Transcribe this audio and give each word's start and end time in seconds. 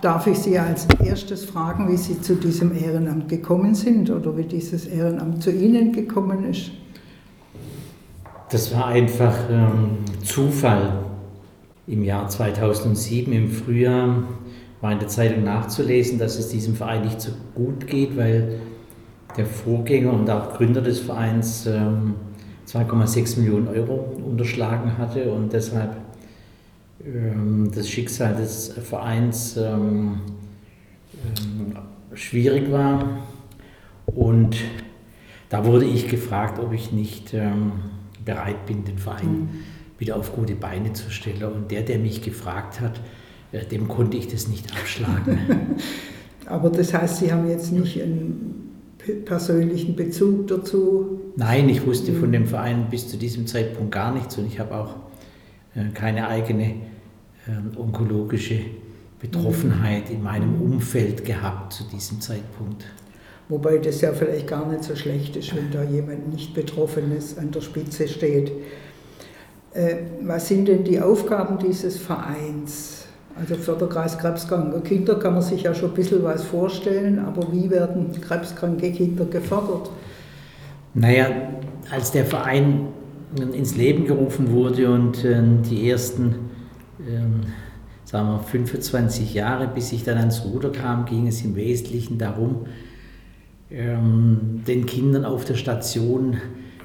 Darf 0.00 0.28
ich 0.28 0.38
Sie 0.38 0.56
als 0.56 0.86
erstes 1.04 1.44
fragen, 1.44 1.90
wie 1.90 1.96
Sie 1.96 2.20
zu 2.20 2.36
diesem 2.36 2.72
Ehrenamt 2.72 3.28
gekommen 3.28 3.74
sind 3.74 4.08
oder 4.10 4.36
wie 4.36 4.44
dieses 4.44 4.86
Ehrenamt 4.86 5.42
zu 5.42 5.50
Ihnen 5.50 5.92
gekommen 5.92 6.44
ist? 6.44 6.70
Das 8.48 8.72
war 8.72 8.86
einfach 8.86 9.34
ähm, 9.50 9.98
Zufall. 10.22 11.00
Im 11.88 12.04
Jahr 12.04 12.28
2007, 12.28 13.32
im 13.32 13.50
Frühjahr, 13.50 14.22
war 14.80 14.92
in 14.92 15.00
der 15.00 15.08
Zeitung 15.08 15.42
nachzulesen, 15.42 16.20
dass 16.20 16.38
es 16.38 16.50
diesem 16.50 16.76
Verein 16.76 17.02
nicht 17.02 17.20
so 17.20 17.32
gut 17.56 17.88
geht, 17.88 18.16
weil 18.16 18.60
der 19.36 19.46
Vorgänger 19.46 20.12
und 20.12 20.30
auch 20.30 20.56
Gründer 20.56 20.80
des 20.80 21.00
Vereins 21.00 21.66
ähm, 21.66 22.14
2,6 22.68 23.40
Millionen 23.40 23.66
Euro 23.66 24.14
unterschlagen 24.24 24.96
hatte 24.96 25.32
und 25.32 25.52
deshalb 25.52 25.96
das 27.72 27.88
Schicksal 27.88 28.34
des 28.34 28.72
Vereins 28.82 29.56
ähm, 29.56 30.20
ähm, 31.38 31.76
schwierig 32.14 32.72
war. 32.72 33.18
Und 34.06 34.56
da 35.48 35.64
wurde 35.64 35.84
ich 35.84 36.08
gefragt, 36.08 36.58
ob 36.58 36.72
ich 36.72 36.92
nicht 36.92 37.34
bereit 38.24 38.66
bin, 38.66 38.84
den 38.84 38.98
Verein 38.98 39.30
mhm. 39.30 39.48
wieder 39.98 40.16
auf 40.16 40.34
gute 40.34 40.54
Beine 40.54 40.92
zu 40.92 41.10
stellen. 41.10 41.42
Und 41.44 41.70
der, 41.70 41.82
der 41.82 41.98
mich 41.98 42.20
gefragt 42.22 42.80
hat, 42.80 43.00
äh, 43.52 43.64
dem 43.64 43.88
konnte 43.88 44.16
ich 44.16 44.28
das 44.28 44.48
nicht 44.48 44.72
abschlagen. 44.72 45.38
Aber 46.46 46.70
das 46.70 46.94
heißt, 46.94 47.18
Sie 47.18 47.32
haben 47.32 47.48
jetzt 47.48 47.72
nicht 47.72 48.02
einen 48.02 48.68
persönlichen 49.24 49.96
Bezug 49.96 50.48
dazu? 50.48 51.20
Nein, 51.36 51.68
ich 51.68 51.86
wusste 51.86 52.12
von 52.12 52.32
dem 52.32 52.46
Verein 52.46 52.86
bis 52.90 53.08
zu 53.08 53.16
diesem 53.16 53.46
Zeitpunkt 53.46 53.92
gar 53.92 54.12
nichts 54.12 54.36
und 54.36 54.46
ich 54.46 54.58
habe 54.58 54.74
auch 54.74 54.94
keine 55.94 56.28
eigene 56.28 56.74
ähm, 57.46 57.72
onkologische 57.76 58.60
Betroffenheit 59.20 60.10
in 60.10 60.22
meinem 60.22 60.60
Umfeld 60.60 61.24
gehabt 61.24 61.72
zu 61.72 61.84
diesem 61.84 62.20
Zeitpunkt. 62.20 62.84
Wobei 63.48 63.78
das 63.78 64.00
ja 64.00 64.12
vielleicht 64.12 64.46
gar 64.46 64.66
nicht 64.70 64.84
so 64.84 64.94
schlecht 64.94 65.34
ist, 65.36 65.56
wenn 65.56 65.70
da 65.70 65.82
jemand 65.82 66.32
nicht 66.32 66.54
Betroffenes 66.54 67.38
an 67.38 67.50
der 67.50 67.62
Spitze 67.62 68.06
steht. 68.06 68.52
Äh, 69.72 69.96
was 70.22 70.48
sind 70.48 70.68
denn 70.68 70.84
die 70.84 71.00
Aufgaben 71.00 71.58
dieses 71.58 71.96
Vereins? 71.96 73.06
Also 73.38 73.54
Förderkreis 73.54 74.18
krebskranke 74.18 74.80
Kinder 74.80 75.14
kann 75.14 75.34
man 75.34 75.42
sich 75.42 75.62
ja 75.62 75.74
schon 75.74 75.90
ein 75.90 75.94
bisschen 75.94 76.24
was 76.24 76.42
vorstellen, 76.42 77.20
aber 77.20 77.52
wie 77.52 77.70
werden 77.70 78.10
krebskranke 78.20 78.90
Kinder 78.92 79.24
gefördert? 79.26 79.90
Naja, 80.94 81.28
als 81.90 82.10
der 82.10 82.26
Verein 82.26 82.88
ins 83.36 83.76
Leben 83.76 84.06
gerufen 84.06 84.50
wurde 84.50 84.90
und 84.90 85.24
äh, 85.24 85.42
die 85.68 85.90
ersten 85.90 86.34
ähm, 87.06 87.40
sagen 88.04 88.28
wir 88.28 88.38
25 88.38 89.34
Jahre, 89.34 89.68
bis 89.68 89.92
ich 89.92 90.02
dann 90.02 90.16
ans 90.16 90.42
Ruder 90.44 90.72
kam, 90.72 91.04
ging 91.04 91.26
es 91.26 91.44
im 91.44 91.54
Wesentlichen 91.56 92.16
darum, 92.16 92.66
ähm, 93.70 94.62
den 94.66 94.86
Kindern 94.86 95.26
auf 95.26 95.44
der 95.44 95.56
Station 95.56 96.38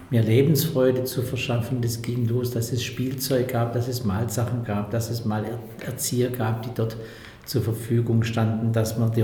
mehr 0.09 0.21
Lebensfreude 0.21 1.05
zu 1.05 1.21
verschaffen. 1.21 1.81
Das 1.81 2.01
ging 2.01 2.27
los, 2.27 2.51
dass 2.51 2.73
es 2.73 2.83
Spielzeug 2.83 3.47
gab, 3.47 3.71
dass 3.71 3.87
es 3.87 4.03
Malsachen 4.03 4.65
gab, 4.65 4.91
dass 4.91 5.09
es 5.09 5.23
mal 5.23 5.45
Erzieher 5.85 6.29
gab, 6.29 6.63
die 6.63 6.71
dort 6.75 6.97
zur 7.45 7.61
Verfügung 7.61 8.23
standen, 8.23 8.73
dass 8.73 8.97
man 8.97 9.11
die 9.13 9.23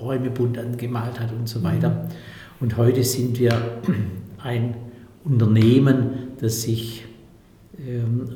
Räume 0.00 0.30
bunt 0.30 0.58
angemalt 0.58 1.20
hat 1.20 1.32
und 1.32 1.48
so 1.48 1.62
weiter. 1.62 1.90
Mhm. 1.90 2.08
Und 2.58 2.76
heute 2.76 3.04
sind 3.04 3.38
wir 3.38 3.52
ein 4.42 4.74
Unternehmen, 5.24 6.25
das 6.40 6.62
sich 6.62 7.04
ähm, 7.78 8.28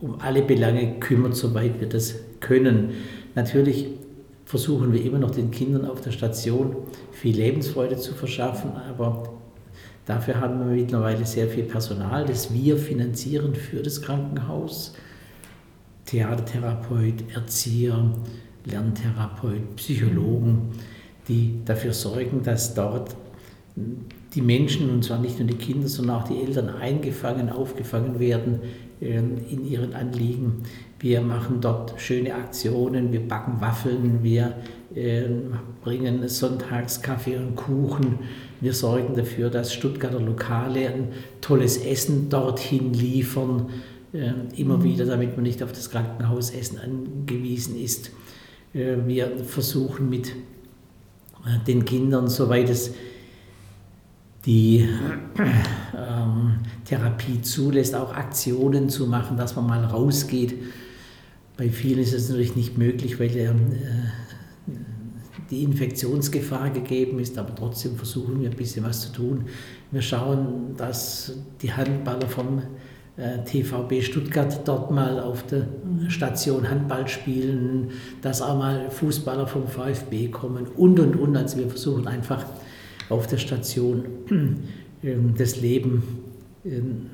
um 0.00 0.20
alle 0.20 0.42
Belange 0.42 0.98
kümmert, 0.98 1.36
soweit 1.36 1.80
wir 1.80 1.88
das 1.88 2.16
können. 2.40 2.90
Natürlich 3.34 3.86
versuchen 4.44 4.92
wir 4.92 5.02
immer 5.02 5.18
noch 5.18 5.30
den 5.30 5.50
Kindern 5.50 5.84
auf 5.84 6.00
der 6.00 6.10
Station 6.10 6.76
viel 7.12 7.36
Lebensfreude 7.36 7.96
zu 7.96 8.12
verschaffen, 8.12 8.72
aber 8.72 9.32
dafür 10.04 10.40
haben 10.40 10.58
wir 10.58 10.76
mittlerweile 10.76 11.24
sehr 11.24 11.48
viel 11.48 11.64
Personal, 11.64 12.26
das 12.26 12.52
wir 12.52 12.76
finanzieren 12.76 13.54
für 13.54 13.82
das 13.82 14.02
Krankenhaus. 14.02 14.94
Theatertherapeut, 16.04 17.32
Erzieher, 17.32 18.12
Lerntherapeut, 18.64 19.76
Psychologen, 19.76 20.70
die 21.28 21.60
dafür 21.64 21.92
sorgen, 21.92 22.42
dass 22.42 22.74
dort 22.74 23.16
die 24.34 24.42
Menschen, 24.42 24.88
und 24.90 25.04
zwar 25.04 25.18
nicht 25.18 25.38
nur 25.38 25.48
die 25.48 25.56
Kinder, 25.56 25.88
sondern 25.88 26.16
auch 26.16 26.28
die 26.28 26.40
Eltern 26.40 26.68
eingefangen, 26.68 27.50
aufgefangen 27.50 28.18
werden 28.18 28.60
ähm, 29.00 29.36
in 29.50 29.66
ihren 29.66 29.94
Anliegen. 29.94 30.62
Wir 30.98 31.20
machen 31.20 31.60
dort 31.60 32.00
schöne 32.00 32.34
Aktionen, 32.34 33.12
wir 33.12 33.26
backen 33.26 33.60
Waffeln, 33.60 34.22
wir 34.22 34.54
ähm, 34.94 35.54
bringen 35.82 36.26
sonntags 36.28 37.02
Kaffee 37.02 37.36
und 37.36 37.56
Kuchen. 37.56 38.20
Wir 38.60 38.72
sorgen 38.72 39.14
dafür, 39.14 39.50
dass 39.50 39.74
Stuttgarter 39.74 40.20
Lokale 40.20 40.88
ein 40.88 41.08
tolles 41.40 41.84
Essen 41.84 42.28
dorthin 42.28 42.94
liefern, 42.94 43.70
ähm, 44.14 44.48
immer 44.56 44.78
mhm. 44.78 44.84
wieder, 44.84 45.04
damit 45.04 45.36
man 45.36 45.42
nicht 45.42 45.62
auf 45.62 45.72
das 45.72 45.90
Krankenhausessen 45.90 46.78
angewiesen 46.78 47.76
ist. 47.78 48.12
Äh, 48.72 48.96
wir 49.06 49.38
versuchen 49.44 50.08
mit 50.08 50.28
äh, 50.28 51.64
den 51.66 51.84
Kindern, 51.84 52.28
soweit 52.28 52.70
es 52.70 52.92
die 54.44 54.88
ähm, 55.96 56.58
Therapie 56.84 57.42
zulässt, 57.42 57.94
auch 57.94 58.12
Aktionen 58.14 58.88
zu 58.88 59.06
machen, 59.06 59.36
dass 59.36 59.54
man 59.56 59.66
mal 59.66 59.84
rausgeht. 59.84 60.54
Bei 61.56 61.68
vielen 61.68 62.00
ist 62.00 62.12
es 62.12 62.28
natürlich 62.28 62.56
nicht 62.56 62.76
möglich, 62.76 63.20
weil 63.20 63.36
äh, 63.36 63.52
die 65.50 65.62
Infektionsgefahr 65.62 66.70
gegeben 66.70 67.18
ist, 67.20 67.38
aber 67.38 67.54
trotzdem 67.54 67.96
versuchen 67.96 68.40
wir 68.40 68.50
ein 68.50 68.56
bisschen 68.56 68.84
was 68.84 69.02
zu 69.02 69.12
tun. 69.12 69.44
Wir 69.90 70.02
schauen, 70.02 70.74
dass 70.76 71.34
die 71.60 71.72
Handballer 71.72 72.26
vom 72.26 72.62
äh, 73.18 73.44
TVB 73.44 74.02
Stuttgart 74.02 74.66
dort 74.66 74.90
mal 74.90 75.20
auf 75.20 75.46
der 75.46 75.68
Station 76.08 76.68
Handball 76.68 77.06
spielen, 77.06 77.90
dass 78.22 78.40
auch 78.40 78.56
mal 78.56 78.90
Fußballer 78.90 79.46
vom 79.46 79.68
VfB 79.68 80.28
kommen 80.28 80.66
und 80.66 80.98
und 80.98 81.16
und. 81.16 81.36
Also 81.36 81.58
wir 81.58 81.68
versuchen 81.68 82.08
einfach 82.08 82.46
auf 83.12 83.26
der 83.26 83.38
Station 83.38 84.04
ähm, 85.02 85.34
das 85.36 85.60
Leben 85.60 86.02
ähm, 86.64 87.10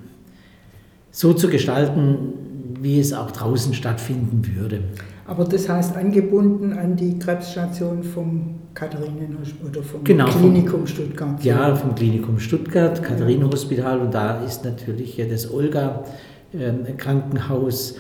so 1.10 1.32
zu 1.32 1.48
gestalten, 1.48 2.32
wie 2.80 3.00
es 3.00 3.12
auch 3.12 3.30
draußen 3.30 3.74
stattfinden 3.74 4.42
würde. 4.54 4.80
Aber 5.26 5.44
das 5.44 5.68
heißt 5.68 5.96
angebunden 5.96 6.72
an 6.72 6.96
die 6.96 7.18
Krebsstation 7.18 8.02
vom 8.02 8.54
Katharinenhospital 8.74 9.68
oder 9.68 9.82
vom 9.82 10.04
genau, 10.04 10.26
Klinikum 10.26 10.86
Stuttgart. 10.86 11.44
Ja, 11.44 11.74
vom 11.74 11.94
Klinikum 11.94 12.38
Stuttgart, 12.38 13.02
Katharinenhospital 13.02 14.00
und 14.00 14.14
da 14.14 14.42
ist 14.44 14.64
natürlich 14.64 15.20
das 15.28 15.52
Olga 15.52 16.04
ähm, 16.54 16.96
Krankenhaus, 16.96 17.96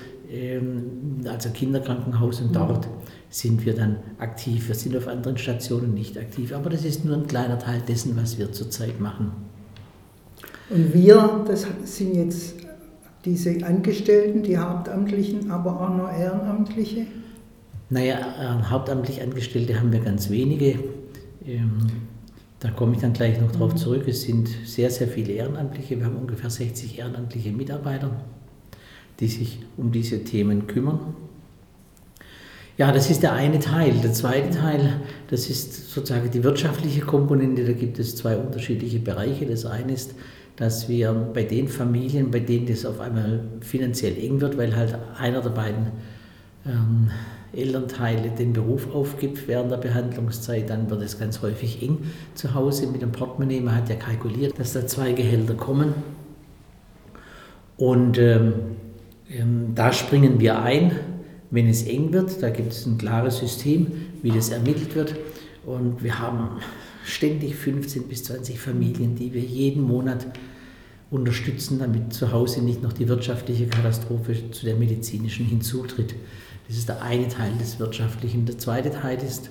also 1.26 1.48
Kinderkrankenhaus 1.50 2.42
und 2.42 2.54
dort 2.54 2.86
sind 3.30 3.66
wir 3.66 3.74
dann 3.74 3.98
aktiv. 4.18 4.68
Wir 4.68 4.74
sind 4.74 4.96
auf 4.96 5.06
anderen 5.06 5.38
Stationen 5.38 5.94
nicht 5.94 6.16
aktiv, 6.16 6.52
aber 6.52 6.70
das 6.70 6.84
ist 6.84 7.04
nur 7.04 7.16
ein 7.16 7.26
kleiner 7.26 7.58
Teil 7.58 7.82
dessen, 7.86 8.16
was 8.16 8.38
wir 8.38 8.52
zurzeit 8.52 9.00
machen. 9.00 9.32
Und 10.70 10.94
wir, 10.94 11.44
das 11.46 11.66
sind 11.84 12.14
jetzt 12.14 12.54
diese 13.24 13.64
Angestellten, 13.64 14.42
die 14.42 14.56
Hauptamtlichen, 14.56 15.50
aber 15.50 15.80
auch 15.80 15.94
nur 15.94 16.10
Ehrenamtliche? 16.10 17.06
Naja, 17.90 18.18
äh, 18.18 18.70
hauptamtlich 18.70 19.22
Angestellte 19.22 19.78
haben 19.78 19.92
wir 19.92 20.00
ganz 20.00 20.30
wenige. 20.30 20.78
Ähm, 21.46 21.86
da 22.60 22.70
komme 22.70 22.94
ich 22.94 23.00
dann 23.00 23.12
gleich 23.12 23.40
noch 23.40 23.52
drauf 23.52 23.74
mhm. 23.74 23.78
zurück. 23.78 24.04
Es 24.06 24.22
sind 24.22 24.48
sehr, 24.64 24.90
sehr 24.90 25.08
viele 25.08 25.32
Ehrenamtliche. 25.32 25.98
Wir 25.98 26.06
haben 26.06 26.16
ungefähr 26.16 26.50
60 26.50 26.98
ehrenamtliche 26.98 27.52
Mitarbeiter, 27.52 28.10
die 29.20 29.28
sich 29.28 29.60
um 29.76 29.90
diese 29.90 30.24
Themen 30.24 30.66
kümmern. 30.66 31.00
Ja, 32.78 32.92
das 32.92 33.10
ist 33.10 33.24
der 33.24 33.32
eine 33.32 33.58
Teil. 33.58 33.94
Der 34.04 34.12
zweite 34.12 34.56
Teil, 34.56 35.00
das 35.28 35.50
ist 35.50 35.90
sozusagen 35.90 36.30
die 36.30 36.44
wirtschaftliche 36.44 37.00
Komponente. 37.00 37.64
Da 37.64 37.72
gibt 37.72 37.98
es 37.98 38.14
zwei 38.14 38.36
unterschiedliche 38.36 39.00
Bereiche. 39.00 39.46
Das 39.46 39.66
eine 39.66 39.92
ist, 39.92 40.14
dass 40.54 40.88
wir 40.88 41.12
bei 41.12 41.42
den 41.42 41.66
Familien, 41.66 42.30
bei 42.30 42.38
denen 42.38 42.66
das 42.66 42.86
auf 42.86 43.00
einmal 43.00 43.40
finanziell 43.62 44.16
eng 44.16 44.40
wird, 44.40 44.56
weil 44.56 44.76
halt 44.76 44.96
einer 45.18 45.40
der 45.40 45.50
beiden 45.50 45.88
ähm, 46.66 47.10
Elternteile 47.52 48.30
den 48.30 48.52
Beruf 48.52 48.94
aufgibt 48.94 49.48
während 49.48 49.72
der 49.72 49.78
Behandlungszeit, 49.78 50.70
dann 50.70 50.88
wird 50.88 51.02
es 51.02 51.18
ganz 51.18 51.42
häufig 51.42 51.82
eng 51.82 51.98
zu 52.34 52.54
Hause 52.54 52.86
mit 52.86 53.02
dem 53.02 53.10
Portemonnaie. 53.10 53.60
Man 53.60 53.74
hat 53.74 53.88
ja 53.88 53.96
kalkuliert, 53.96 54.56
dass 54.56 54.74
da 54.74 54.86
zwei 54.86 55.10
Gehälter 55.12 55.54
kommen. 55.54 55.94
Und 57.76 58.18
ähm, 58.18 58.52
ähm, 59.28 59.72
da 59.74 59.92
springen 59.92 60.38
wir 60.38 60.62
ein 60.62 60.92
wenn 61.50 61.68
es 61.68 61.84
eng 61.84 62.12
wird. 62.12 62.42
Da 62.42 62.50
gibt 62.50 62.72
es 62.72 62.86
ein 62.86 62.98
klares 62.98 63.38
System, 63.38 63.86
wie 64.22 64.30
das 64.30 64.50
ermittelt 64.50 64.94
wird. 64.94 65.14
Und 65.66 66.02
wir 66.02 66.18
haben 66.18 66.60
ständig 67.04 67.54
15 67.56 68.04
bis 68.04 68.24
20 68.24 68.58
Familien, 68.58 69.16
die 69.16 69.32
wir 69.32 69.42
jeden 69.42 69.82
Monat 69.82 70.26
unterstützen, 71.10 71.78
damit 71.78 72.12
zu 72.12 72.32
Hause 72.32 72.62
nicht 72.62 72.82
noch 72.82 72.92
die 72.92 73.08
wirtschaftliche 73.08 73.66
Katastrophe 73.66 74.50
zu 74.50 74.66
der 74.66 74.76
medizinischen 74.76 75.46
hinzutritt. 75.46 76.14
Das 76.66 76.76
ist 76.76 76.88
der 76.88 77.02
eine 77.02 77.28
Teil 77.28 77.52
des 77.58 77.78
Wirtschaftlichen. 77.78 78.44
Der 78.44 78.58
zweite 78.58 78.90
Teil 78.90 79.18
ist, 79.22 79.50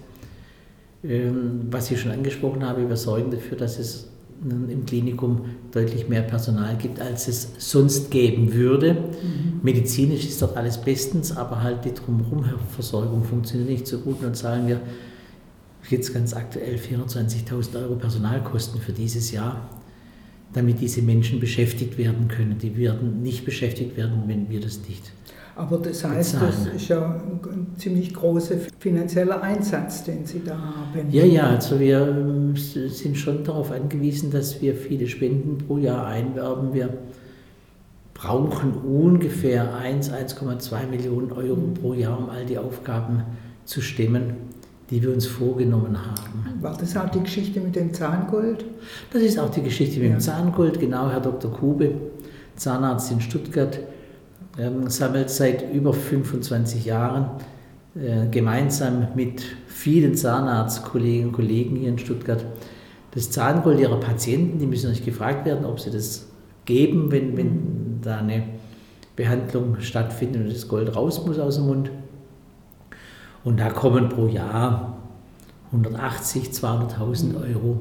ähm, 1.03 1.61
was 1.71 1.89
ich 1.89 1.99
schon 1.99 2.11
angesprochen 2.11 2.63
habe, 2.63 2.87
wir 2.87 2.95
sorgen 2.95 3.31
dafür, 3.31 3.57
dass 3.57 3.79
es 3.79 4.07
im 4.43 4.85
Klinikum 4.85 5.45
deutlich 5.71 6.07
mehr 6.07 6.21
Personal 6.21 6.77
gibt, 6.77 6.99
als 6.99 7.27
es 7.27 7.49
sonst 7.57 8.11
geben 8.11 8.53
würde. 8.53 8.93
Mhm. 8.93 9.61
Medizinisch 9.63 10.25
ist 10.25 10.41
dort 10.41 10.55
alles 10.55 10.77
bestens, 10.77 11.35
aber 11.35 11.63
halt 11.63 11.85
die 11.85 11.93
Drumherum-Versorgung 11.93 13.23
funktioniert 13.23 13.69
nicht 13.69 13.87
so 13.87 13.99
gut. 13.99 14.17
Und 14.17 14.23
dann 14.23 14.35
zahlen 14.35 14.67
wir 14.67 14.81
jetzt 15.89 16.13
ganz 16.13 16.33
aktuell 16.33 16.75
420.000 16.75 17.81
Euro 17.81 17.95
Personalkosten 17.95 18.79
für 18.79 18.91
dieses 18.91 19.31
Jahr, 19.31 19.69
damit 20.53 20.81
diese 20.81 21.01
Menschen 21.01 21.39
beschäftigt 21.39 21.97
werden 21.97 22.27
können. 22.27 22.57
Die 22.59 22.77
werden 22.77 23.21
nicht 23.21 23.45
beschäftigt 23.45 23.97
werden, 23.97 24.23
wenn 24.27 24.49
wir 24.49 24.59
das 24.59 24.81
nicht 24.87 25.11
aber 25.57 25.79
das 25.79 26.03
heißt, 26.03 26.33
bezahlen. 26.33 26.53
das 26.65 26.81
ist 26.81 26.87
ja 26.87 27.03
ein 27.03 27.67
ziemlich 27.77 28.13
großer 28.13 28.55
finanzieller 28.79 29.41
Einsatz, 29.41 30.03
den 30.03 30.25
Sie 30.25 30.43
da 30.45 30.53
haben. 30.55 31.09
Ja, 31.09 31.25
ja, 31.25 31.49
also 31.49 31.79
wir 31.79 32.07
ähm, 32.07 32.55
sind 32.55 33.17
schon 33.17 33.43
darauf 33.43 33.71
angewiesen, 33.71 34.29
dass 34.29 34.61
wir 34.61 34.75
viele 34.75 35.07
Spenden 35.07 35.57
pro 35.57 35.79
Jahr 35.79 36.05
einwerben. 36.05 36.73
Wir 36.73 36.89
brauchen 38.13 38.73
ungefähr 38.73 39.75
1, 39.75 40.11
1,2 40.11 40.87
Millionen 40.87 41.31
Euro 41.31 41.61
pro 41.81 41.93
Jahr, 41.93 42.19
um 42.19 42.29
all 42.29 42.45
die 42.45 42.59
Aufgaben 42.59 43.23
zu 43.65 43.81
stemmen, 43.81 44.35
die 44.91 45.01
wir 45.01 45.11
uns 45.11 45.25
vorgenommen 45.25 45.97
haben. 45.97 46.61
War 46.61 46.77
das 46.77 46.95
auch 46.95 47.09
die 47.09 47.21
Geschichte 47.21 47.59
mit 47.59 47.75
dem 47.75 47.93
Zahngold? 47.93 48.63
Das 49.11 49.23
ist 49.23 49.39
auch 49.39 49.49
die 49.49 49.63
Geschichte 49.63 49.99
mit 49.99 50.09
ja. 50.09 50.15
dem 50.15 50.19
Zahngold, 50.19 50.79
genau, 50.79 51.09
Herr 51.09 51.19
Dr. 51.19 51.51
Kube, 51.51 51.93
Zahnarzt 52.55 53.11
in 53.11 53.21
Stuttgart 53.21 53.79
ähm, 54.57 54.89
sammelt 54.89 55.29
seit 55.29 55.73
über 55.73 55.93
25 55.93 56.85
Jahren 56.85 57.29
äh, 57.95 58.27
gemeinsam 58.29 59.07
mit 59.15 59.43
vielen 59.67 60.15
Zahnarztkollegen 60.15 61.27
und 61.27 61.33
Kollegen 61.33 61.75
hier 61.75 61.89
in 61.89 61.99
Stuttgart 61.99 62.43
das 63.11 63.31
Zahngold 63.31 63.79
ihrer 63.79 63.99
Patienten. 63.99 64.59
Die 64.59 64.67
müssen 64.67 64.89
nicht 64.89 65.05
gefragt 65.05 65.45
werden, 65.45 65.65
ob 65.65 65.79
sie 65.79 65.91
das 65.91 66.27
geben, 66.65 67.11
wenn, 67.11 67.37
wenn 67.37 67.99
da 68.01 68.17
eine 68.17 68.43
Behandlung 69.15 69.79
stattfindet 69.79 70.43
und 70.43 70.53
das 70.53 70.67
Gold 70.67 70.95
raus 70.95 71.25
muss 71.25 71.39
aus 71.39 71.55
dem 71.55 71.65
Mund. 71.65 71.91
Und 73.43 73.59
da 73.59 73.69
kommen 73.69 74.09
pro 74.09 74.27
Jahr 74.27 74.97
180, 75.71 76.49
200.000 76.49 77.35
Euro 77.49 77.77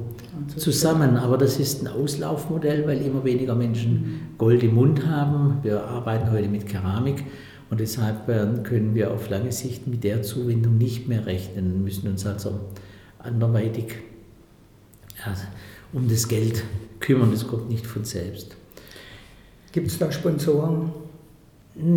zusammen. 0.55 1.17
Aber 1.17 1.37
das 1.37 1.59
ist 1.59 1.81
ein 1.81 1.87
Auslaufmodell, 1.87 2.85
weil 2.87 3.01
immer 3.01 3.23
weniger 3.23 3.55
Menschen 3.55 4.33
Gold 4.37 4.63
im 4.63 4.75
Mund 4.75 5.05
haben. 5.05 5.57
Wir 5.63 5.83
arbeiten 5.83 6.31
heute 6.31 6.47
mit 6.47 6.67
Keramik 6.67 7.23
und 7.69 7.79
deshalb 7.79 8.29
äh, 8.29 8.47
können 8.63 8.95
wir 8.95 9.11
auf 9.11 9.29
lange 9.29 9.51
Sicht 9.51 9.87
mit 9.87 10.03
der 10.03 10.21
Zuwendung 10.21 10.77
nicht 10.77 11.07
mehr 11.07 11.25
rechnen, 11.25 11.83
müssen 11.83 12.07
uns 12.07 12.25
also 12.25 12.59
anderweitig 13.19 13.95
ja, 15.25 15.33
um 15.91 16.07
das 16.07 16.27
Geld 16.27 16.63
kümmern. 16.99 17.31
Das 17.31 17.47
kommt 17.47 17.69
nicht 17.69 17.85
von 17.85 18.05
selbst. 18.05 18.55
Gibt 19.71 19.87
es 19.87 19.97
da 19.97 20.11
Sponsoren? 20.11 20.91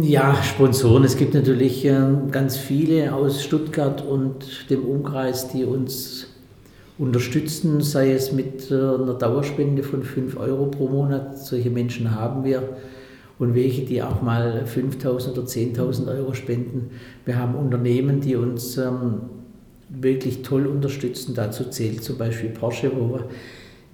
Ja, 0.02 0.42
Sponsoren. 0.42 1.04
Es 1.04 1.16
gibt 1.16 1.34
natürlich 1.34 1.84
äh, 1.86 1.98
ganz 2.30 2.56
viele 2.56 3.14
aus 3.14 3.42
Stuttgart 3.42 4.04
und 4.04 4.68
dem 4.68 4.84
Umkreis, 4.84 5.48
die 5.48 5.64
uns 5.64 6.26
unterstützen, 7.00 7.80
sei 7.80 8.12
es 8.12 8.30
mit 8.30 8.70
äh, 8.70 8.74
einer 8.74 9.14
Dauerspende 9.14 9.82
von 9.82 10.02
5 10.02 10.36
Euro 10.38 10.66
pro 10.66 10.86
Monat. 10.86 11.38
Solche 11.38 11.70
Menschen 11.70 12.14
haben 12.14 12.44
wir. 12.44 12.76
Und 13.38 13.54
welche, 13.54 13.86
die 13.86 14.02
auch 14.02 14.20
mal 14.20 14.64
5.000 14.66 15.32
oder 15.32 15.42
10.000 15.42 16.08
Euro 16.08 16.34
spenden. 16.34 16.90
Wir 17.24 17.38
haben 17.38 17.54
Unternehmen, 17.54 18.20
die 18.20 18.36
uns 18.36 18.76
ähm, 18.76 19.22
wirklich 19.88 20.42
toll 20.42 20.66
unterstützen. 20.66 21.34
Dazu 21.34 21.64
zählt 21.64 22.04
zum 22.04 22.18
Beispiel 22.18 22.50
Porsche, 22.50 22.92
wo 22.94 23.14
wir 23.14 23.28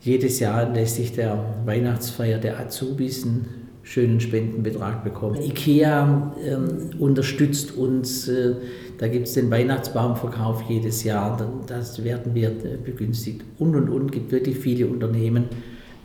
jedes 0.01 0.41
Jahr 0.41 0.67
anlässlich 0.67 1.13
der 1.13 1.63
Weihnachtsfeier 1.65 2.39
der 2.39 2.59
Azubis 2.59 3.25
einen 3.25 3.47
schönen 3.87 4.21
Spendenbetrag 4.21 5.05
bekommen. 5.05 5.41
IKEA 5.41 6.33
äh, 6.45 6.99
unterstützt 6.99 7.77
uns, 7.77 8.27
äh, 8.27 8.55
da 8.99 9.07
gibt 9.07 9.29
es 9.29 9.35
den 9.35 9.49
Weihnachtsbaumverkauf 9.49 10.65
jedes 10.69 11.05
Jahr, 11.05 11.39
das 11.69 12.03
werden 12.03 12.35
wir 12.35 12.49
äh, 12.49 12.77
begünstigt 12.85 13.43
und 13.61 13.77
und 13.77 13.89
und, 13.89 14.11
gibt 14.11 14.33
wirklich 14.33 14.59
viele 14.59 14.89
Unternehmen. 14.89 15.45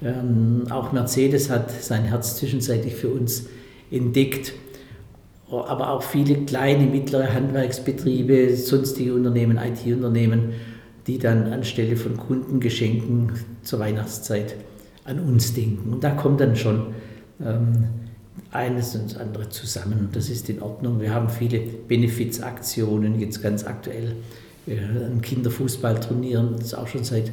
Ähm, 0.03 0.65
auch 0.69 0.91
Mercedes 0.91 1.49
hat 1.49 1.71
sein 1.71 2.03
Herz 2.03 2.37
zwischenzeitlich 2.37 2.93
für 2.95 3.09
uns 3.09 3.47
entdeckt, 3.89 4.53
aber 5.49 5.89
auch 5.89 6.03
viele 6.03 6.35
kleine, 6.45 6.85
mittlere 6.85 7.33
Handwerksbetriebe, 7.33 8.55
sonstige 8.57 9.15
Unternehmen, 9.15 9.57
IT-Unternehmen, 9.57 10.53
die 11.07 11.17
dann 11.17 11.51
anstelle 11.51 11.97
von 11.97 12.15
Kundengeschenken 12.15 13.31
zur 13.63 13.79
Weihnachtszeit 13.79 14.55
an 15.03 15.19
uns 15.19 15.55
denken. 15.55 15.93
Und 15.93 16.03
da 16.03 16.11
kommt 16.11 16.41
dann 16.41 16.55
schon 16.55 16.93
ähm, 17.45 17.85
eines 18.51 18.95
und 18.95 19.11
das 19.11 19.17
andere 19.17 19.49
zusammen. 19.49 20.09
Das 20.11 20.29
ist 20.29 20.49
in 20.49 20.61
Ordnung. 20.61 20.99
Wir 20.99 21.13
haben 21.13 21.29
viele 21.29 21.59
Benefizaktionen, 21.59 23.19
jetzt 23.19 23.41
ganz 23.41 23.65
aktuell 23.65 24.15
äh, 24.67 24.75
ein 24.75 25.21
Kinderfußballturnier, 25.21 26.55
das 26.59 26.73
auch 26.73 26.87
schon 26.87 27.03
seit 27.03 27.31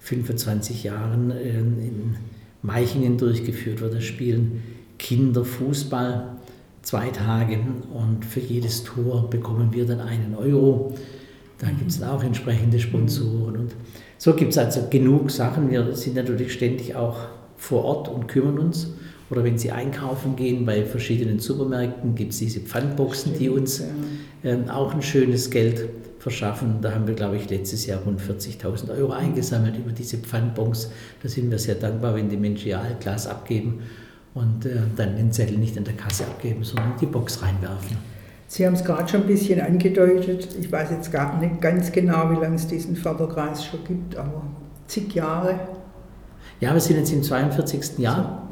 25 0.00 0.84
Jahren 0.84 1.30
äh, 1.30 1.58
in 1.58 2.16
Meichingen 2.62 3.16
durchgeführt 3.18 3.80
wird. 3.80 3.94
Da 3.94 4.00
spielen 4.00 4.62
Kinder 4.98 5.44
Fußball 5.44 6.36
zwei 6.82 7.08
Tage 7.08 7.58
und 7.92 8.24
für 8.24 8.40
jedes 8.40 8.84
Tor 8.84 9.28
bekommen 9.28 9.72
wir 9.72 9.86
dann 9.86 10.00
einen 10.00 10.34
Euro. 10.34 10.94
Da 11.58 11.68
gibt 11.68 11.90
es 11.90 12.02
auch 12.02 12.22
entsprechende 12.22 12.78
Sponsoren. 12.78 13.56
Und 13.56 13.74
so 14.18 14.34
gibt 14.34 14.52
es 14.52 14.58
also 14.58 14.86
genug 14.90 15.30
Sachen. 15.30 15.70
Wir 15.70 15.94
sind 15.94 16.16
natürlich 16.16 16.52
ständig 16.52 16.94
auch 16.94 17.16
vor 17.56 17.84
Ort 17.84 18.08
und 18.08 18.28
kümmern 18.28 18.58
uns 18.58 18.88
oder 19.30 19.42
wenn 19.44 19.58
Sie 19.58 19.72
einkaufen 19.72 20.36
gehen 20.36 20.64
bei 20.64 20.84
verschiedenen 20.84 21.40
Supermärkten, 21.40 22.14
gibt 22.14 22.32
es 22.32 22.38
diese 22.38 22.60
Pfandboxen, 22.60 23.36
die 23.38 23.48
uns 23.48 23.82
ähm, 24.44 24.68
auch 24.68 24.94
ein 24.94 25.02
schönes 25.02 25.50
Geld 25.50 25.88
verschaffen. 26.18 26.78
Da 26.80 26.92
haben 26.92 27.06
wir, 27.06 27.14
glaube 27.14 27.36
ich, 27.36 27.48
letztes 27.50 27.86
Jahr 27.86 28.00
rund 28.02 28.20
40.000 28.20 28.96
Euro 28.98 29.12
eingesammelt 29.12 29.76
über 29.76 29.92
diese 29.92 30.18
Pfandbox. 30.18 30.90
Da 31.22 31.28
sind 31.28 31.50
wir 31.50 31.58
sehr 31.58 31.76
dankbar, 31.76 32.14
wenn 32.14 32.28
die 32.28 32.36
Menschen 32.36 32.68
ihr 32.68 32.80
Altglas 32.80 33.26
abgeben 33.26 33.80
und 34.34 34.66
äh, 34.66 34.76
dann 34.96 35.16
den 35.16 35.32
Zettel 35.32 35.56
nicht 35.56 35.76
in 35.76 35.84
der 35.84 35.94
Kasse 35.94 36.24
abgeben, 36.24 36.62
sondern 36.62 36.92
in 36.92 36.98
die 36.98 37.06
Box 37.06 37.42
reinwerfen. 37.42 37.96
Sie 38.48 38.64
haben 38.64 38.74
es 38.74 38.84
gerade 38.84 39.08
schon 39.08 39.22
ein 39.22 39.26
bisschen 39.26 39.60
angedeutet. 39.60 40.48
Ich 40.58 40.70
weiß 40.70 40.90
jetzt 40.90 41.10
gar 41.10 41.38
nicht 41.40 41.60
ganz 41.60 41.90
genau, 41.90 42.30
wie 42.30 42.40
lange 42.40 42.54
es 42.54 42.66
diesen 42.66 42.94
Förderkreis 42.94 43.64
schon 43.64 43.84
gibt, 43.84 44.16
aber 44.16 44.42
zig 44.86 45.14
Jahre. 45.14 45.58
Ja, 46.60 46.72
wir 46.72 46.80
sind 46.80 46.96
jetzt 46.96 47.12
im 47.12 47.22
42. 47.22 47.98
Jahr. 47.98 48.45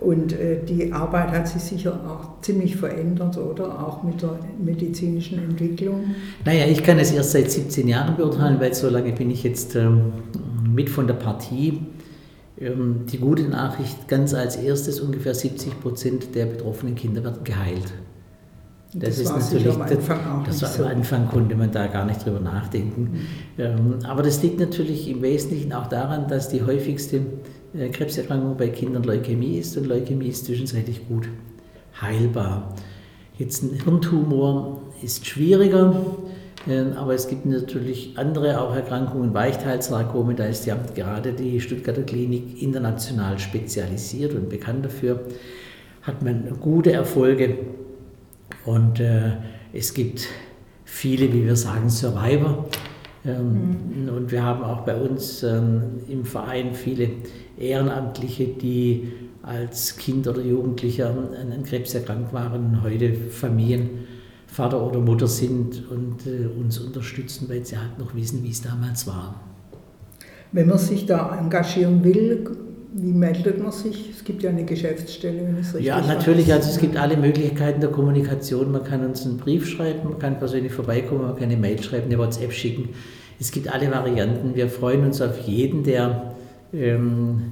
Und 0.00 0.32
äh, 0.32 0.62
die 0.64 0.92
Arbeit 0.92 1.32
hat 1.32 1.48
sich 1.48 1.62
sicher 1.62 1.98
auch 2.06 2.40
ziemlich 2.40 2.76
verändert, 2.76 3.36
oder? 3.36 3.84
Auch 3.84 4.02
mit 4.04 4.22
der 4.22 4.38
medizinischen 4.64 5.38
Entwicklung. 5.42 6.14
Naja, 6.44 6.66
ich 6.66 6.84
kann 6.84 6.98
es 6.98 7.10
erst 7.10 7.32
seit 7.32 7.50
17 7.50 7.88
Jahren 7.88 8.16
beurteilen, 8.16 8.60
weil 8.60 8.72
so 8.74 8.88
lange 8.88 9.12
bin 9.12 9.30
ich 9.30 9.42
jetzt 9.42 9.74
ähm, 9.74 10.12
mit 10.72 10.88
von 10.88 11.08
der 11.08 11.14
Partie. 11.14 11.80
Ähm, 12.60 13.06
die 13.10 13.18
gute 13.18 13.42
Nachricht, 13.42 14.06
ganz 14.06 14.34
als 14.34 14.56
erstes, 14.56 15.00
ungefähr 15.00 15.34
70 15.34 15.80
Prozent 15.80 16.34
der 16.34 16.46
betroffenen 16.46 16.94
Kinder 16.94 17.24
werden 17.24 17.42
geheilt. 17.42 17.92
Das, 18.94 19.16
das 19.16 19.18
ist 19.18 19.52
natürlich, 19.52 19.74
am 19.74 19.82
Anfang 19.82 20.18
auch 20.26 20.44
das, 20.44 20.62
war, 20.62 20.86
am 20.86 20.96
Anfang 20.98 21.28
konnte 21.28 21.54
man 21.54 21.70
da 21.70 21.88
gar 21.88 22.06
nicht 22.06 22.24
drüber 22.24 22.40
nachdenken. 22.40 23.02
Mhm. 23.02 23.62
Ähm, 23.62 23.94
aber 24.04 24.22
das 24.22 24.42
liegt 24.42 24.58
natürlich 24.60 25.08
im 25.08 25.20
Wesentlichen 25.20 25.74
auch 25.74 25.88
daran, 25.88 26.26
dass 26.26 26.48
die 26.48 26.62
häufigste 26.62 27.20
Krebserkrankung 27.92 28.56
bei 28.56 28.68
Kindern 28.68 29.04
Leukämie 29.04 29.58
ist 29.58 29.76
und 29.76 29.86
Leukämie 29.86 30.28
ist 30.28 30.46
zwischenzeitlich 30.46 31.06
gut 31.06 31.28
heilbar. 32.00 32.74
Jetzt 33.38 33.62
ein 33.62 33.80
Hirntumor 33.82 34.82
ist 35.02 35.26
schwieriger, 35.26 35.94
äh, 36.66 36.92
aber 36.96 37.14
es 37.14 37.28
gibt 37.28 37.46
natürlich 37.46 38.14
andere 38.16 38.60
auch 38.60 38.74
Erkrankungen, 38.74 39.34
Weichteilsarkome, 39.34 40.34
da 40.34 40.46
ist 40.46 40.66
ja 40.66 40.76
gerade 40.94 41.32
die 41.32 41.60
Stuttgarter 41.60 42.02
Klinik 42.02 42.60
international 42.62 43.38
spezialisiert 43.38 44.34
und 44.34 44.48
bekannt 44.48 44.84
dafür, 44.84 45.20
hat 46.02 46.22
man 46.22 46.58
gute 46.60 46.92
Erfolge 46.92 47.58
und 48.64 48.98
äh, 48.98 49.32
es 49.72 49.94
gibt 49.94 50.26
viele, 50.84 51.32
wie 51.32 51.44
wir 51.44 51.56
sagen, 51.56 51.90
Survivor. 51.90 52.66
Ähm, 53.24 54.04
mhm. 54.04 54.08
Und 54.08 54.32
wir 54.32 54.42
haben 54.42 54.62
auch 54.62 54.80
bei 54.82 54.96
uns 54.96 55.42
ähm, 55.42 55.82
im 56.08 56.24
Verein 56.24 56.74
viele 56.74 57.10
Ehrenamtliche, 57.58 58.46
die 58.46 59.12
als 59.42 59.96
Kind 59.96 60.28
oder 60.28 60.42
Jugendlicher 60.42 61.08
an 61.08 61.62
Krebs 61.62 61.94
erkrankt 61.94 62.32
waren, 62.32 62.82
heute 62.82 63.14
Familienvater 63.14 64.84
oder 64.84 65.00
Mutter 65.00 65.26
sind 65.26 65.90
und 65.90 66.26
äh, 66.26 66.46
uns 66.46 66.78
unterstützen, 66.78 67.48
weil 67.48 67.64
sie 67.64 67.78
halt 67.78 67.98
noch 67.98 68.14
wissen, 68.14 68.42
wie 68.42 68.50
es 68.50 68.60
damals 68.60 69.06
war. 69.06 69.40
Wenn 70.52 70.68
man 70.68 70.78
sich 70.78 71.06
da 71.06 71.36
engagieren 71.38 72.04
will, 72.04 72.44
wie 72.92 73.12
meldet 73.12 73.62
man 73.62 73.70
sich? 73.70 74.10
Es 74.10 74.24
gibt 74.24 74.42
ja 74.42 74.50
eine 74.50 74.64
Geschäftsstelle, 74.64 75.46
wenn 75.46 75.58
es 75.58 75.74
richtig 75.74 75.86
Ja, 75.86 76.00
natürlich. 76.00 76.52
Also 76.52 76.70
es 76.70 76.78
gibt 76.78 76.96
alle 76.96 77.16
Möglichkeiten 77.16 77.80
der 77.80 77.90
Kommunikation. 77.90 78.72
Man 78.72 78.84
kann 78.84 79.04
uns 79.04 79.26
einen 79.26 79.36
Brief 79.36 79.68
schreiben, 79.68 80.08
man 80.08 80.18
kann 80.18 80.38
persönlich 80.38 80.72
vorbeikommen, 80.72 81.22
man 81.22 81.34
kann 81.34 81.44
eine 81.44 81.56
Mail 81.56 81.82
schreiben, 81.82 82.06
eine 82.06 82.18
WhatsApp 82.18 82.52
schicken. 82.52 82.90
Es 83.38 83.52
gibt 83.52 83.72
alle 83.72 83.90
Varianten. 83.90 84.54
Wir 84.54 84.68
freuen 84.68 85.04
uns 85.04 85.20
auf 85.20 85.38
jeden, 85.40 85.84
der 85.84 86.34
ähm, 86.72 87.42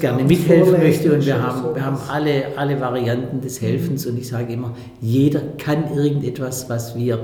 gerne 0.00 0.24
mithelfen 0.24 0.78
möchte. 0.78 1.14
Und 1.14 1.24
wir 1.24 1.42
haben, 1.42 1.74
wir 1.74 1.84
haben 1.84 1.98
alle, 2.08 2.56
alle 2.56 2.80
Varianten 2.80 3.40
des 3.40 3.62
Helfens. 3.62 4.06
Und 4.06 4.18
ich 4.18 4.28
sage 4.28 4.52
immer, 4.52 4.74
jeder 5.00 5.40
kann 5.56 5.94
irgendetwas, 5.96 6.68
was 6.68 6.94
wir 6.94 7.18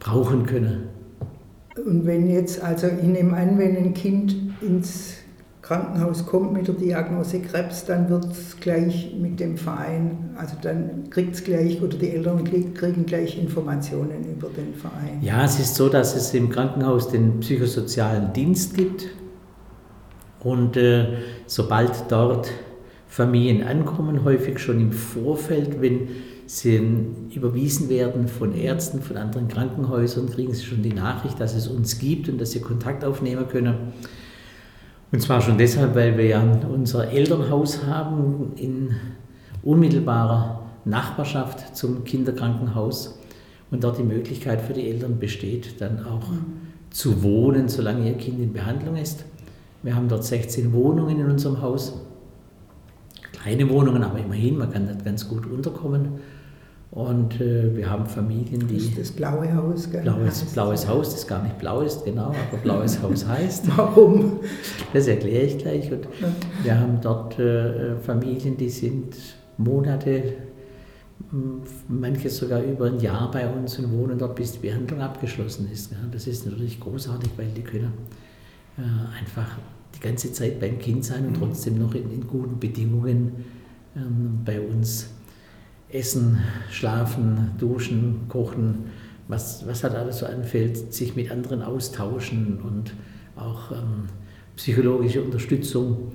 brauchen 0.00 0.44
können. 0.44 0.88
Und 1.86 2.04
wenn 2.04 2.28
jetzt, 2.28 2.62
also 2.62 2.88
ich 2.88 3.06
nehme 3.06 3.34
an, 3.34 3.58
wenn 3.58 3.76
ein 3.76 3.94
Kind 3.94 4.34
ins 4.60 5.21
Krankenhaus 5.62 6.26
kommt 6.26 6.52
mit 6.52 6.66
der 6.66 6.74
Diagnose 6.74 7.40
Krebs, 7.40 7.84
dann 7.84 8.10
wird 8.10 8.26
es 8.32 8.58
gleich 8.58 9.14
mit 9.16 9.38
dem 9.38 9.56
Verein, 9.56 10.30
also 10.36 10.56
dann 10.60 11.08
kriegt 11.08 11.36
es 11.36 11.44
gleich 11.44 11.80
oder 11.80 11.96
die 11.96 12.10
Eltern 12.10 12.42
kriegen 12.74 13.06
gleich 13.06 13.38
Informationen 13.38 14.24
über 14.24 14.48
den 14.48 14.74
Verein. 14.74 15.20
Ja, 15.22 15.44
es 15.44 15.60
ist 15.60 15.76
so, 15.76 15.88
dass 15.88 16.16
es 16.16 16.34
im 16.34 16.50
Krankenhaus 16.50 17.08
den 17.08 17.38
psychosozialen 17.38 18.32
Dienst 18.32 18.74
gibt 18.74 19.06
und 20.40 20.76
äh, 20.76 21.18
sobald 21.46 21.92
dort 22.08 22.50
Familien 23.06 23.62
ankommen, 23.62 24.24
häufig 24.24 24.58
schon 24.58 24.80
im 24.80 24.90
Vorfeld, 24.90 25.80
wenn 25.80 26.08
sie 26.46 27.06
überwiesen 27.32 27.88
werden 27.88 28.26
von 28.26 28.52
Ärzten, 28.52 29.00
von 29.00 29.16
anderen 29.16 29.46
Krankenhäusern, 29.46 30.28
kriegen 30.28 30.54
sie 30.54 30.64
schon 30.64 30.82
die 30.82 30.92
Nachricht, 30.92 31.38
dass 31.38 31.54
es 31.54 31.68
uns 31.68 31.98
gibt 31.98 32.28
und 32.28 32.40
dass 32.40 32.50
sie 32.50 32.60
Kontakt 32.60 33.04
aufnehmen 33.04 33.46
können. 33.46 33.92
Und 35.12 35.20
zwar 35.20 35.42
schon 35.42 35.58
deshalb, 35.58 35.94
weil 35.94 36.16
wir 36.16 36.24
ja 36.24 36.42
unser 36.72 37.10
Elternhaus 37.10 37.84
haben 37.84 38.52
in 38.56 38.96
unmittelbarer 39.62 40.62
Nachbarschaft 40.86 41.76
zum 41.76 42.04
Kinderkrankenhaus 42.04 43.18
und 43.70 43.84
dort 43.84 43.98
die 43.98 44.04
Möglichkeit 44.04 44.62
für 44.62 44.72
die 44.72 44.88
Eltern 44.88 45.18
besteht, 45.18 45.80
dann 45.80 46.04
auch 46.04 46.28
mhm. 46.30 46.44
zu 46.90 47.22
wohnen, 47.22 47.68
solange 47.68 48.08
ihr 48.08 48.16
Kind 48.16 48.40
in 48.40 48.54
Behandlung 48.54 48.96
ist. 48.96 49.24
Wir 49.82 49.94
haben 49.94 50.08
dort 50.08 50.24
16 50.24 50.72
Wohnungen 50.72 51.20
in 51.20 51.30
unserem 51.30 51.60
Haus. 51.60 52.00
Kleine 53.32 53.68
Wohnungen, 53.68 54.02
aber 54.02 54.18
immerhin, 54.18 54.56
man 54.56 54.70
kann 54.70 54.86
dort 54.86 55.04
ganz 55.04 55.28
gut 55.28 55.46
unterkommen. 55.46 56.20
Und 56.92 57.40
äh, 57.40 57.74
wir 57.74 57.88
haben 57.88 58.04
Familien, 58.04 58.68
die. 58.68 58.74
Das 58.74 58.84
ist 58.84 58.98
das 58.98 59.12
blaue 59.12 59.52
Haus, 59.54 59.90
gell? 59.90 60.02
Blaues, 60.02 60.42
blaues 60.52 60.86
Haus, 60.86 61.10
das 61.10 61.26
gar 61.26 61.42
nicht 61.42 61.58
blau 61.58 61.80
ist, 61.80 62.04
genau, 62.04 62.26
aber 62.26 62.58
blaues 62.62 63.00
Haus 63.02 63.26
heißt. 63.26 63.66
Warum? 63.76 64.40
Das 64.92 65.06
erkläre 65.08 65.46
ich 65.46 65.56
gleich. 65.56 65.90
Und 65.90 66.06
wir 66.62 66.78
haben 66.78 67.00
dort 67.00 67.38
äh, 67.38 67.96
Familien, 67.96 68.58
die 68.58 68.68
sind 68.68 69.16
Monate, 69.56 70.34
manche 71.88 72.28
sogar 72.28 72.62
über 72.62 72.88
ein 72.88 73.00
Jahr 73.00 73.30
bei 73.30 73.48
uns 73.48 73.78
und 73.78 73.90
wohnen 73.90 74.18
dort, 74.18 74.36
bis 74.36 74.52
die 74.52 74.58
Behandlung 74.58 75.00
abgeschlossen 75.00 75.70
ist. 75.72 75.88
Gell? 75.88 75.98
Das 76.12 76.26
ist 76.26 76.44
natürlich 76.44 76.78
großartig, 76.78 77.30
weil 77.38 77.48
die 77.56 77.62
können 77.62 77.94
äh, 78.76 79.18
einfach 79.18 79.48
die 79.94 80.00
ganze 80.00 80.30
Zeit 80.34 80.60
beim 80.60 80.78
Kind 80.78 81.06
sein 81.06 81.24
und 81.24 81.38
mhm. 81.38 81.46
trotzdem 81.46 81.78
noch 81.78 81.94
in, 81.94 82.12
in 82.12 82.26
guten 82.26 82.60
Bedingungen 82.60 83.46
ähm, 83.96 84.40
bei 84.44 84.60
uns 84.60 85.08
Essen, 85.92 86.38
Schlafen, 86.70 87.52
Duschen, 87.58 88.22
Kochen, 88.28 88.86
was, 89.28 89.66
was 89.66 89.84
halt 89.84 89.94
alles 89.94 90.18
so 90.18 90.26
anfällt, 90.26 90.92
sich 90.92 91.14
mit 91.16 91.30
anderen 91.30 91.62
austauschen 91.62 92.60
und 92.62 92.94
auch 93.36 93.72
ähm, 93.72 94.08
psychologische 94.56 95.22
Unterstützung 95.22 96.12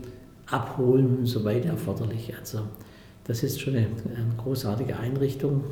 abholen, 0.48 1.26
soweit 1.26 1.66
erforderlich. 1.66 2.34
Also 2.38 2.60
das 3.24 3.44
ist 3.44 3.60
schon 3.60 3.76
eine, 3.76 3.88
eine 4.16 4.36
großartige 4.38 4.98
Einrichtung. 4.98 5.64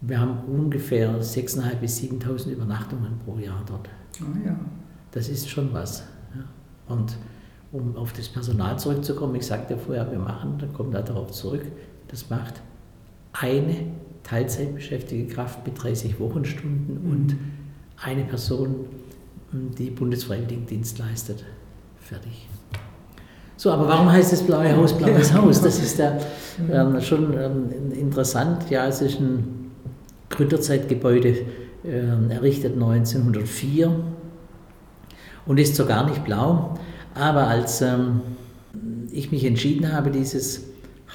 Wir 0.00 0.20
haben 0.20 0.38
ungefähr 0.46 1.20
6.500 1.20 1.76
bis 1.76 2.00
7.000 2.00 2.50
Übernachtungen 2.50 3.18
pro 3.24 3.38
Jahr 3.38 3.62
dort. 3.66 3.88
Oh 4.20 4.46
ja. 4.46 4.58
Das 5.10 5.28
ist 5.28 5.48
schon 5.48 5.72
was. 5.72 6.04
Ja. 6.34 6.94
Und 6.94 7.16
um 7.72 7.96
auf 7.96 8.12
das 8.12 8.28
Personal 8.28 8.78
zurückzukommen, 8.78 9.34
ich 9.34 9.46
sagte 9.46 9.76
vorher, 9.76 10.10
wir 10.10 10.18
machen, 10.18 10.58
dann 10.58 10.72
kommt 10.72 10.94
er 10.94 11.02
darauf 11.02 11.32
zurück, 11.32 11.64
das 12.08 12.30
macht 12.30 12.62
eine 13.40 13.76
Teilzeitbeschäftigte 14.22 15.32
Kraft 15.34 15.66
mit 15.66 15.82
30 15.82 16.18
Wochenstunden 16.18 17.04
mhm. 17.04 17.10
und 17.10 17.36
eine 18.02 18.24
Person, 18.24 18.86
die 19.52 19.90
Bundesfreiwilligendienst 19.90 20.98
leistet. 20.98 21.44
Fertig. 22.00 22.48
So, 23.56 23.70
aber 23.70 23.88
warum 23.88 24.10
heißt 24.10 24.32
es 24.32 24.42
Blaue 24.42 24.76
Haus, 24.76 24.92
Blaues 24.92 25.32
Haus? 25.32 25.62
Das 25.62 25.78
ist 25.78 25.98
ja 25.98 26.18
ähm, 26.70 27.00
schon 27.00 27.32
ähm, 27.32 27.92
interessant. 27.92 28.68
Ja, 28.68 28.86
es 28.86 29.00
ist 29.00 29.18
ein 29.18 29.70
Gründerzeitgebäude, 30.28 31.36
ähm, 31.84 32.30
errichtet 32.30 32.74
1904 32.74 33.90
und 35.46 35.58
ist 35.58 35.74
so 35.74 35.86
gar 35.86 36.06
nicht 36.08 36.22
blau. 36.24 36.74
Aber 37.14 37.46
als 37.46 37.80
ähm, 37.80 38.20
ich 39.10 39.32
mich 39.32 39.44
entschieden 39.44 39.92
habe, 39.92 40.10
dieses 40.10 40.64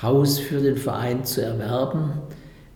Haus 0.01 0.39
für 0.39 0.59
den 0.59 0.77
Verein 0.77 1.25
zu 1.25 1.41
erwerben, 1.41 2.13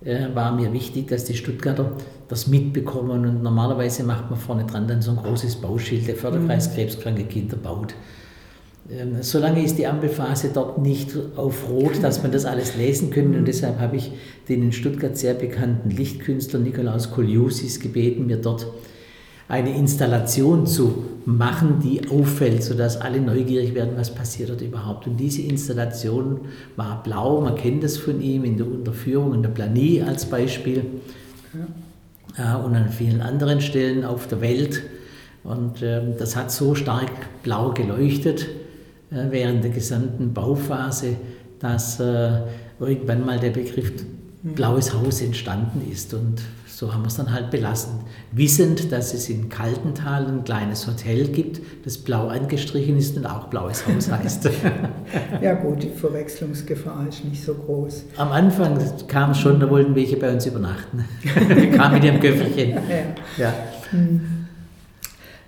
äh, 0.04 0.28
war 0.34 0.56
mir 0.56 0.72
wichtig, 0.74 1.08
dass 1.08 1.26
die 1.26 1.36
Stuttgarter 1.36 1.94
das 2.28 2.48
mitbekommen. 2.48 3.26
Und 3.26 3.44
normalerweise 3.44 4.04
macht 4.04 4.30
man 4.30 4.40
vorne 4.40 4.66
dran 4.66 4.88
dann 4.88 5.02
so 5.02 5.12
ein 5.12 5.18
großes 5.18 5.56
Bauschild, 5.58 6.08
der 6.08 6.16
Förderkreis 6.16 6.70
mhm. 6.70 6.76
Krebskranke 6.76 7.24
Kinder 7.24 7.58
baut. 7.58 7.96
Ähm, 8.90 9.18
solange 9.22 9.64
ist 9.64 9.80
die 9.80 9.88
Ampelphase 9.88 10.52
dort 10.54 10.78
nicht 10.78 11.18
auf 11.36 11.68
Rot, 11.70 12.04
dass 12.04 12.22
man 12.22 12.32
das 12.32 12.46
alles 12.46 12.76
lesen 12.76 13.10
könnte. 13.10 13.38
Und 13.38 13.42
mhm. 13.42 13.46
deshalb 13.46 13.80
habe 13.80 13.96
ich 13.96 14.12
den 14.48 14.62
in 14.62 14.72
Stuttgart 14.72 15.18
sehr 15.18 15.34
bekannten 15.34 15.90
Lichtkünstler 15.90 16.60
Nikolaus 16.60 17.12
Koliusis 17.12 17.80
gebeten, 17.80 18.28
mir 18.28 18.38
dort 18.38 18.68
eine 19.48 19.76
Installation 19.76 20.66
zu 20.66 21.06
machen, 21.26 21.80
die 21.84 22.10
auffällt, 22.10 22.64
sodass 22.64 23.00
alle 23.00 23.20
neugierig 23.20 23.76
werden, 23.76 23.94
was 23.96 24.14
passiert 24.14 24.50
dort 24.50 24.62
überhaupt. 24.62 25.08
Und 25.08 25.18
diese 25.18 25.42
Installation 25.42 26.42
war 26.76 27.04
blau, 27.04 27.42
man 27.42 27.56
kennt 27.56 27.84
das 27.84 27.98
von 27.98 28.22
ihm 28.22 28.44
in 28.44 28.58
der 28.58 28.68
Unterführung, 28.68 29.34
in 29.34 29.42
der 29.42 29.50
Planie 29.50 30.02
als 30.02 30.26
Beispiel 30.26 30.86
ja. 32.38 32.56
und 32.56 32.76
an 32.76 32.90
vielen 32.90 33.22
anderen 33.22 33.62
Stellen 33.62 34.04
auf 34.04 34.28
der 34.28 34.42
Welt. 34.42 34.84
Und 35.44 35.82
äh, 35.84 36.02
das 36.18 36.36
hat 36.36 36.52
so 36.52 36.74
stark 36.74 37.12
blau 37.44 37.72
geleuchtet 37.72 38.48
äh, 39.12 39.26
während 39.30 39.64
der 39.64 39.72
gesamten 39.72 40.34
Bauphase, 40.34 41.18
dass 41.60 42.00
äh, 42.00 42.42
irgendwann 42.80 43.26
mal 43.26 43.40
der 43.40 43.52
Begriff. 43.52 43.92
Blaues 44.54 44.94
Haus 44.94 45.22
entstanden 45.22 45.82
ist. 45.92 46.14
Und 46.14 46.42
so 46.68 46.94
haben 46.94 47.04
wir 47.04 47.08
es 47.08 47.16
dann 47.16 47.34
halt 47.34 47.50
belassen. 47.52 48.02
Wissend, 48.32 48.92
dass 48.92 49.14
es 49.14 49.30
in 49.30 49.50
Kaltental 49.50 50.28
ein 50.28 50.44
kleines 50.44 50.86
Hotel 50.88 51.28
gibt, 51.28 51.62
das 51.84 51.98
blau 51.98 52.28
angestrichen 52.28 52.98
ist 52.98 53.18
und 53.18 53.26
auch 53.26 53.48
blaues 53.48 53.88
Haus 53.88 54.12
heißt. 54.12 54.50
ja 55.42 55.54
gut, 55.54 55.84
die 55.84 55.90
Verwechslungsgefahr 55.90 57.08
ist 57.10 57.26
nicht 57.26 57.44
so 57.44 57.56
groß. 57.56 58.04
Am 58.18 58.32
Anfang 58.32 58.78
kam 59.08 59.32
es 59.32 59.40
schon, 59.40 59.60
da 59.60 59.70
wollten 59.70 59.96
welche 59.96 60.18
bei 60.18 60.32
uns 60.32 60.46
übernachten. 60.46 61.06
Kamen 61.76 61.96
mit 61.96 62.04
ihrem 62.04 62.20
Köfferchen. 62.20 62.72
Ja. 62.72 63.46
ja. 63.46 63.54
Hm. 63.92 64.22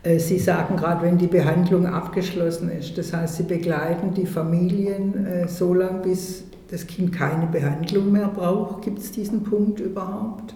Äh, 0.03 0.19
Sie 0.19 0.39
sagen 0.39 0.77
gerade, 0.77 1.05
wenn 1.05 1.17
die 1.17 1.27
Behandlung 1.27 1.85
abgeschlossen 1.85 2.71
ist, 2.71 2.97
das 2.97 3.13
heißt, 3.13 3.35
Sie 3.35 3.43
begleiten 3.43 4.13
die 4.13 4.25
Familien 4.25 5.25
äh, 5.25 5.47
so 5.47 5.73
lange, 5.73 6.01
bis 6.01 6.45
das 6.69 6.87
Kind 6.87 7.13
keine 7.13 7.47
Behandlung 7.47 8.11
mehr 8.11 8.27
braucht. 8.27 8.83
Gibt 8.83 8.99
es 8.99 9.11
diesen 9.11 9.43
Punkt 9.43 9.79
überhaupt? 9.79 10.53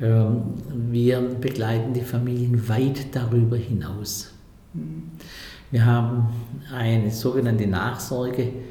Ähm, 0.00 0.54
wir 0.90 1.20
begleiten 1.20 1.92
die 1.92 2.02
Familien 2.02 2.68
weit 2.68 3.14
darüber 3.14 3.56
hinaus. 3.56 4.32
Wir 5.70 5.86
haben 5.86 6.28
eine 6.72 7.10
sogenannte 7.10 7.66
Nachsorgegruppe 7.66 8.62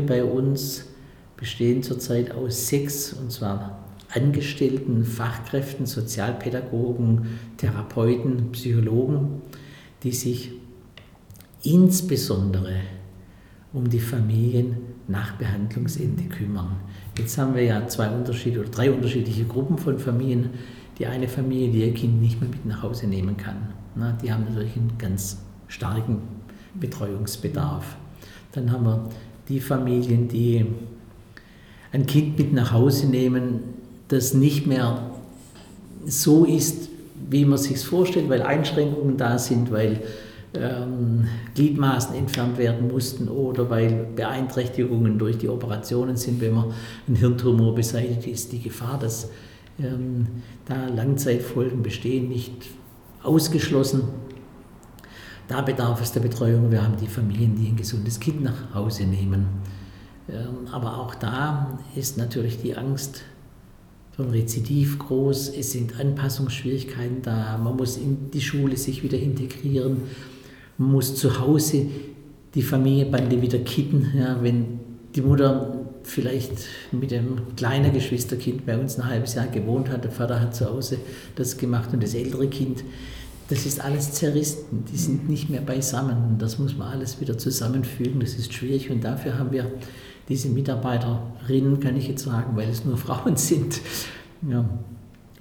bei 0.00 0.24
uns, 0.24 0.86
bestehend 1.36 1.84
zurzeit 1.84 2.32
aus 2.32 2.68
sechs, 2.68 3.12
und 3.12 3.30
zwar 3.32 3.78
Angestellten, 4.12 5.04
Fachkräften, 5.04 5.86
Sozialpädagogen, 5.86 7.38
Therapeuten, 7.56 8.50
Psychologen, 8.52 9.42
die 10.02 10.12
sich 10.12 10.52
insbesondere 11.62 12.74
um 13.72 13.88
die 13.88 14.00
Familien 14.00 14.76
nach 15.08 15.32
Behandlungsende 15.36 16.24
kümmern. 16.24 16.76
Jetzt 17.18 17.38
haben 17.38 17.54
wir 17.54 17.62
ja 17.62 17.86
zwei 17.86 18.08
unterschiedliche 18.08 18.60
oder 18.60 18.70
drei 18.70 18.90
unterschiedliche 18.90 19.44
Gruppen 19.44 19.78
von 19.78 19.98
Familien. 19.98 20.50
Die 20.98 21.06
eine 21.06 21.28
Familie, 21.28 21.70
die 21.70 21.80
ihr 21.80 21.94
Kind 21.94 22.20
nicht 22.20 22.40
mehr 22.40 22.50
mit 22.50 22.66
nach 22.66 22.82
Hause 22.82 23.06
nehmen 23.06 23.36
kann. 23.36 23.56
Na, 23.94 24.16
die 24.22 24.32
haben 24.32 24.44
natürlich 24.44 24.76
einen 24.76 24.92
ganz 24.98 25.38
starken 25.68 26.18
Betreuungsbedarf. 26.74 27.96
Dann 28.52 28.70
haben 28.70 28.84
wir 28.84 29.08
die 29.48 29.60
Familien, 29.60 30.28
die 30.28 30.66
ein 31.92 32.06
Kind 32.06 32.38
mit 32.38 32.52
nach 32.52 32.72
Hause 32.72 33.06
nehmen, 33.06 33.60
das 34.08 34.34
nicht 34.34 34.66
mehr 34.66 35.10
so 36.06 36.44
ist, 36.44 36.88
wie 37.28 37.44
man 37.44 37.58
sich 37.58 37.78
vorstellt, 37.84 38.28
weil 38.28 38.42
Einschränkungen 38.42 39.16
da 39.16 39.38
sind, 39.38 39.70
weil 39.70 40.02
ähm, 40.54 41.26
Gliedmaßen 41.54 42.14
entfernt 42.14 42.58
werden 42.58 42.88
mussten 42.88 43.28
oder 43.28 43.70
weil 43.70 44.08
Beeinträchtigungen 44.16 45.18
durch 45.18 45.38
die 45.38 45.48
Operationen 45.48 46.16
sind, 46.16 46.40
wenn 46.40 46.54
man 46.54 46.72
ein 47.08 47.14
Hirntumor 47.14 47.74
beseitigt 47.74 48.26
ist, 48.26 48.52
die 48.52 48.60
Gefahr, 48.60 48.98
dass 48.98 49.30
ähm, 49.78 50.26
da 50.66 50.88
Langzeitfolgen 50.88 51.82
bestehen, 51.82 52.28
nicht 52.28 52.52
ausgeschlossen. 53.22 54.02
Da 55.48 55.62
bedarf 55.62 56.00
es 56.00 56.12
der 56.12 56.20
Betreuung. 56.20 56.70
Wir 56.70 56.82
haben 56.82 56.96
die 56.96 57.08
Familien, 57.08 57.56
die 57.56 57.68
ein 57.68 57.76
gesundes 57.76 58.20
Kind 58.20 58.42
nach 58.42 58.74
Hause 58.74 59.04
nehmen. 59.04 59.46
Ähm, 60.28 60.68
aber 60.70 60.98
auch 60.98 61.14
da 61.14 61.78
ist 61.96 62.18
natürlich 62.18 62.60
die 62.60 62.76
Angst 62.76 63.22
vom 64.12 64.30
Rezidiv 64.30 64.98
groß. 64.98 65.48
Es 65.48 65.72
sind 65.72 65.98
Anpassungsschwierigkeiten 65.98 67.22
da. 67.22 67.58
Man 67.58 67.76
muss 67.76 67.96
in 67.96 68.30
die 68.30 68.40
Schule 68.40 68.76
sich 68.76 69.02
wieder 69.02 69.18
integrieren. 69.18 70.02
Man 70.80 70.92
muss 70.92 71.14
zu 71.14 71.38
Hause 71.38 71.86
die 72.54 72.62
Familienbande 72.62 73.42
wieder 73.42 73.58
kitten. 73.58 74.12
Ja, 74.16 74.38
wenn 74.40 74.80
die 75.14 75.20
Mutter 75.20 75.76
vielleicht 76.04 76.52
mit 76.90 77.10
dem 77.10 77.54
kleinen 77.54 77.92
Geschwisterkind 77.92 78.64
bei 78.64 78.78
uns 78.78 78.98
ein 78.98 79.06
halbes 79.06 79.34
Jahr 79.34 79.48
gewohnt 79.48 79.90
hat, 79.90 80.04
der 80.04 80.10
Vater 80.10 80.40
hat 80.40 80.56
zu 80.56 80.64
Hause 80.64 80.96
das 81.36 81.58
gemacht 81.58 81.90
und 81.92 82.02
das 82.02 82.14
ältere 82.14 82.48
Kind 82.48 82.82
das 83.50 83.66
ist 83.66 83.80
alles 83.84 84.12
zerrissen, 84.12 84.84
die 84.92 84.96
sind 84.96 85.28
nicht 85.28 85.50
mehr 85.50 85.60
beisammen. 85.60 86.38
Das 86.38 86.60
muss 86.60 86.76
man 86.76 86.88
alles 86.88 87.20
wieder 87.20 87.36
zusammenfügen, 87.36 88.20
das 88.20 88.34
ist 88.34 88.54
schwierig 88.54 88.90
und 88.90 89.02
dafür 89.02 89.38
haben 89.38 89.50
wir 89.50 89.70
diese 90.28 90.48
Mitarbeiterinnen, 90.48 91.80
kann 91.80 91.96
ich 91.96 92.06
jetzt 92.06 92.22
sagen, 92.22 92.56
weil 92.56 92.68
es 92.70 92.84
nur 92.84 92.96
Frauen 92.96 93.36
sind, 93.36 93.80
ja, 94.48 94.64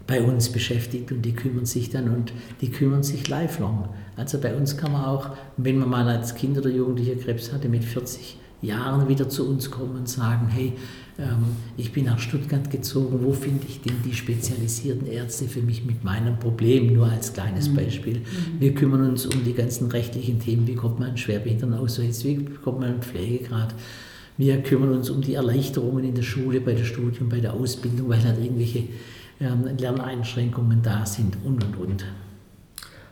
bei 0.08 0.24
uns 0.24 0.50
beschäftigt 0.50 1.12
und 1.12 1.22
die 1.22 1.34
kümmern 1.34 1.68
sich 1.68 1.92
dann 1.92 2.10
und 2.10 2.34
die 2.62 2.72
kümmern 2.72 3.04
sich 3.04 3.28
lifelong. 3.28 3.90
Also 4.20 4.38
bei 4.40 4.54
uns 4.54 4.76
kann 4.76 4.92
man 4.92 5.06
auch, 5.06 5.30
wenn 5.56 5.80
man 5.80 5.90
mal 5.90 6.08
als 6.08 6.36
Kind 6.36 6.58
oder 6.58 6.70
Jugendlicher 6.70 7.16
Krebs 7.16 7.54
hatte, 7.54 7.70
mit 7.70 7.86
40 7.86 8.38
Jahren 8.62 9.08
wieder 9.08 9.30
zu 9.30 9.48
uns 9.48 9.72
kommen 9.72 9.96
und 9.96 10.10
sagen, 10.10 10.50
hey, 10.50 10.74
ähm, 11.18 11.46
ich 11.78 11.94
bin 11.94 12.06
nach 12.06 12.20
Stuttgart 12.20 12.70
gezogen, 12.70 13.20
wo 13.24 13.32
finde 13.32 13.66
ich 13.68 13.82
denn 13.82 13.96
die 14.04 14.14
spezialisierten 14.14 15.08
Ärzte 15.08 15.46
für 15.46 15.62
mich 15.62 15.86
mit 15.86 16.04
meinem 16.04 16.38
Problem, 16.38 16.94
nur 16.94 17.08
als 17.08 17.32
kleines 17.32 17.70
mhm. 17.70 17.76
Beispiel. 17.76 18.18
Mhm. 18.18 18.60
Wir 18.60 18.74
kümmern 18.74 19.10
uns 19.10 19.26
um 19.26 19.44
die 19.46 19.54
ganzen 19.54 19.90
rechtlichen 19.90 20.40
Themen, 20.40 20.68
wie 20.68 20.76
kommt 20.76 21.00
man 21.00 21.12
an 21.12 21.18
Schwerbehindertenausweis, 21.18 22.26
wie 22.26 22.44
kommt 22.44 22.82
man 22.82 22.96
an 22.96 23.02
Pflegegrad. 23.02 23.74
Wir 24.38 24.62
kümmern 24.62 24.92
uns 24.92 25.10
um 25.10 25.22
die 25.22 25.36
Erleichterungen 25.36 26.04
in 26.04 26.16
der 26.16 26.24
Schule, 26.24 26.60
bei 26.60 26.74
der 26.74 26.84
Studium, 26.84 27.30
bei 27.30 27.40
der 27.40 27.54
Ausbildung, 27.54 28.10
weil 28.10 28.24
halt 28.24 28.44
irgendwelche 28.44 28.84
ähm, 29.40 29.66
Lerneinschränkungen 29.78 30.82
da 30.82 31.06
sind 31.06 31.38
und 31.46 31.64
und 31.64 31.78
und. 31.78 32.06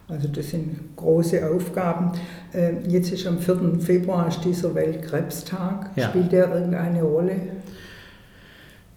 Also 0.09 0.29
das 0.29 0.51
sind 0.51 0.95
große 0.95 1.45
Aufgaben. 1.49 2.13
Ähm, 2.53 2.77
jetzt 2.87 3.11
ist 3.11 3.27
am 3.27 3.39
4. 3.39 3.79
Februar 3.79 4.29
ist 4.29 4.43
dieser 4.43 4.73
Weltkrebstag. 4.73 5.91
Ja. 5.97 6.09
Spielt 6.09 6.31
der 6.31 6.53
irgendeine 6.53 7.03
Rolle? 7.03 7.35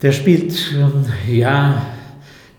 Der 0.00 0.12
spielt 0.12 0.54
ähm, 0.72 1.04
ja 1.28 1.82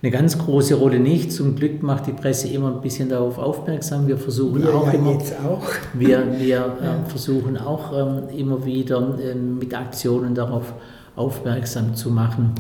eine 0.02 0.12
ganz 0.12 0.38
große 0.38 0.76
Rolle 0.76 1.00
nicht. 1.00 1.32
Zum 1.32 1.56
Glück 1.56 1.82
macht 1.82 2.08
die 2.08 2.12
Presse 2.12 2.50
immer 2.50 2.76
ein 2.76 2.82
bisschen 2.82 3.08
darauf 3.08 3.38
aufmerksam. 3.38 4.08
Wir 4.08 4.18
versuchen 4.18 4.64
wir 4.64 4.76
auch 4.76 4.88
ja 4.88 5.00
immer. 5.00 5.18
Auch. 5.48 5.70
Wir, 5.94 6.28
wir 6.38 6.46
ja. 6.46 6.66
äh, 7.06 7.10
versuchen 7.10 7.58
auch 7.58 7.94
ähm, 7.98 8.38
immer 8.38 8.66
wieder 8.66 9.00
mit 9.00 9.74
Aktionen 9.74 10.36
darauf 10.36 10.74
aufmerksam 11.16 11.94
zu 11.94 12.10
machen, 12.10 12.56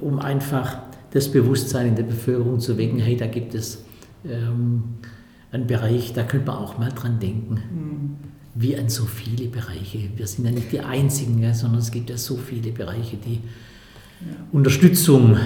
um 0.00 0.20
einfach 0.20 0.78
das 1.10 1.28
Bewusstsein 1.28 1.88
in 1.88 1.96
der 1.96 2.04
Bevölkerung 2.04 2.60
zu 2.60 2.78
wecken. 2.78 3.00
Hey, 3.00 3.16
da 3.16 3.26
gibt 3.26 3.54
es 3.56 3.84
ähm, 4.24 4.84
einen 5.52 5.66
Bereich, 5.66 6.12
da 6.12 6.22
könnte 6.22 6.46
man 6.46 6.56
auch 6.56 6.78
mal 6.78 6.90
dran 6.90 7.18
denken. 7.18 7.54
Mhm. 7.54 8.16
Wie 8.54 8.76
an 8.76 8.88
so 8.88 9.04
viele 9.04 9.48
Bereiche. 9.48 10.08
Wir 10.16 10.26
sind 10.26 10.46
ja 10.46 10.50
nicht 10.50 10.72
die 10.72 10.80
Einzigen, 10.80 11.42
ja, 11.42 11.52
sondern 11.52 11.80
es 11.80 11.90
gibt 11.90 12.08
ja 12.08 12.16
so 12.16 12.36
viele 12.36 12.72
Bereiche, 12.72 13.16
die 13.16 13.40
Unterstützung 14.52 15.36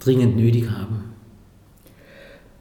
dringend 0.00 0.36
nötig 0.36 0.70
haben. 0.70 1.04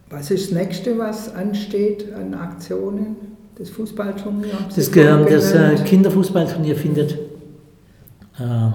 Was 0.09 0.31
ist 0.31 0.51
das 0.51 0.57
nächste, 0.57 0.97
was 0.97 1.33
ansteht 1.33 2.13
an 2.13 2.33
Aktionen? 2.33 3.15
Das 3.57 3.69
Fußballturnier? 3.71 4.53
Das, 4.73 4.91
das 4.91 5.51
äh, 5.53 5.75
Kinderfußballturnier 5.83 6.75
findet 6.75 7.13
äh, 8.39 8.71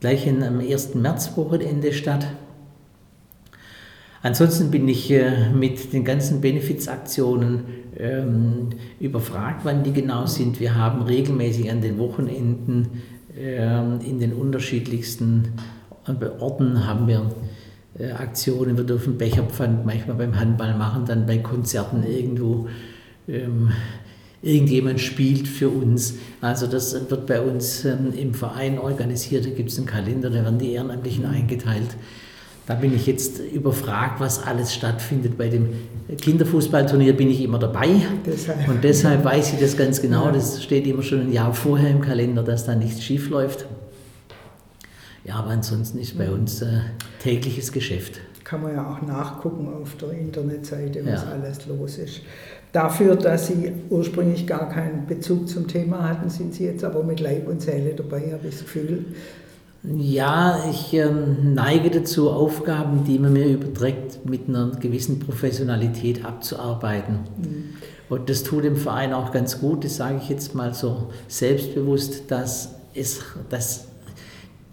gleich 0.00 0.26
in, 0.26 0.42
am 0.42 0.60
1. 0.60 0.94
Märzwochenende 0.94 1.92
statt. 1.92 2.26
Ansonsten 4.22 4.70
bin 4.70 4.88
ich 4.88 5.10
äh, 5.10 5.50
mit 5.50 5.92
den 5.92 6.04
ganzen 6.04 6.40
Benefizaktionen 6.40 7.64
ähm, 7.96 8.70
überfragt, 9.00 9.60
wann 9.64 9.84
die 9.84 9.92
genau 9.92 10.26
sind. 10.26 10.60
Wir 10.60 10.74
haben 10.74 11.02
regelmäßig 11.02 11.70
an 11.70 11.80
den 11.80 11.98
Wochenenden 11.98 13.02
ähm, 13.38 14.00
in 14.04 14.18
den 14.18 14.32
unterschiedlichsten 14.32 15.52
Orten 16.40 16.86
haben 16.86 17.06
wir 17.06 17.30
äh, 17.98 18.12
Aktionen. 18.12 18.76
Wir 18.76 18.84
dürfen 18.84 19.18
Becherpfand 19.18 19.84
manchmal 19.86 20.16
beim 20.16 20.38
Handball 20.38 20.76
machen, 20.76 21.04
dann 21.06 21.26
bei 21.26 21.38
Konzerten 21.38 22.02
irgendwo. 22.02 22.68
Ähm, 23.28 23.70
irgendjemand 24.40 25.00
spielt 25.00 25.48
für 25.48 25.68
uns. 25.68 26.14
Also 26.40 26.66
das 26.66 26.94
wird 27.10 27.26
bei 27.26 27.40
uns 27.40 27.84
ähm, 27.84 28.12
im 28.16 28.34
Verein 28.34 28.78
organisiert. 28.78 29.44
Da 29.44 29.50
gibt 29.50 29.70
es 29.70 29.78
einen 29.78 29.86
Kalender, 29.86 30.30
da 30.30 30.44
werden 30.44 30.58
die 30.58 30.72
Ehrenamtlichen 30.72 31.26
eingeteilt. 31.26 31.96
Da 32.68 32.74
bin 32.74 32.94
ich 32.94 33.06
jetzt 33.06 33.38
überfragt, 33.38 34.20
was 34.20 34.42
alles 34.46 34.74
stattfindet. 34.74 35.38
Bei 35.38 35.48
dem 35.48 35.70
Kinderfußballturnier 36.20 37.16
bin 37.16 37.30
ich 37.30 37.40
immer 37.40 37.58
dabei. 37.58 37.88
Deshalb. 38.26 38.68
Und 38.68 38.84
deshalb 38.84 39.24
weiß 39.24 39.54
ich 39.54 39.60
das 39.60 39.74
ganz 39.74 40.02
genau. 40.02 40.30
Das 40.30 40.62
steht 40.62 40.86
immer 40.86 41.02
schon 41.02 41.22
ein 41.22 41.32
Jahr 41.32 41.54
vorher 41.54 41.88
im 41.88 42.02
Kalender, 42.02 42.42
dass 42.42 42.66
da 42.66 42.74
nichts 42.74 43.02
schief 43.02 43.30
läuft. 43.30 43.64
Ja, 45.24 45.36
aber 45.36 45.48
ansonsten 45.48 45.98
ist 45.98 46.18
bei 46.18 46.30
uns 46.30 46.60
äh, 46.60 46.80
tägliches 47.22 47.72
Geschäft. 47.72 48.20
Kann 48.44 48.62
man 48.62 48.74
ja 48.74 48.86
auch 48.86 49.00
nachgucken 49.00 49.72
auf 49.80 49.96
der 49.96 50.10
Internetseite, 50.10 51.00
was 51.06 51.22
ja. 51.22 51.30
alles 51.30 51.66
los 51.66 51.96
ist. 51.96 52.20
Dafür, 52.72 53.16
dass 53.16 53.46
Sie 53.46 53.72
ursprünglich 53.88 54.46
gar 54.46 54.68
keinen 54.68 55.06
Bezug 55.06 55.48
zum 55.48 55.68
Thema 55.68 56.06
hatten, 56.06 56.28
sind 56.28 56.52
Sie 56.52 56.66
jetzt 56.66 56.84
aber 56.84 57.02
mit 57.02 57.20
Leib 57.20 57.48
und 57.48 57.62
Seele 57.62 57.94
dabei, 57.94 58.30
habe 58.30 58.46
ich 58.48 58.56
das 58.56 58.64
Gefühl. 58.64 59.06
Ja, 59.96 60.64
ich 60.70 60.92
äh, 60.94 61.08
neige 61.10 61.90
dazu, 61.90 62.30
Aufgaben, 62.30 63.04
die 63.04 63.18
man 63.18 63.32
mir 63.32 63.46
überträgt, 63.46 64.24
mit 64.28 64.48
einer 64.48 64.70
gewissen 64.72 65.18
Professionalität 65.18 66.24
abzuarbeiten. 66.24 67.20
Mhm. 67.36 67.64
Und 68.08 68.28
das 68.28 68.42
tut 68.42 68.64
dem 68.64 68.76
Verein 68.76 69.12
auch 69.12 69.32
ganz 69.32 69.60
gut, 69.60 69.84
das 69.84 69.96
sage 69.96 70.18
ich 70.22 70.28
jetzt 70.28 70.54
mal 70.54 70.74
so 70.74 71.10
selbstbewusst, 71.28 72.30
dass, 72.30 72.74
es, 72.94 73.22
dass 73.50 73.88